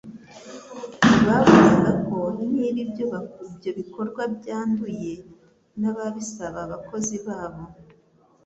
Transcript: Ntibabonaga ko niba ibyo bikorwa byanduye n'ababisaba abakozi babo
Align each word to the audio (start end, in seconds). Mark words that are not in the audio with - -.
Ntibabonaga 1.07 1.91
ko 2.07 2.17
niba 2.53 2.79
ibyo 3.53 3.71
bikorwa 3.79 4.21
byanduye 4.37 5.11
n'ababisaba 5.79 6.59
abakozi 6.65 7.15
babo 7.25 7.63